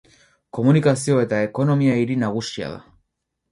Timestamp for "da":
2.75-2.83